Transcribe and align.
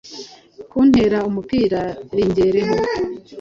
nkutera 0.69 1.19
umupira 1.29 1.81
ringereho.” 2.15 2.75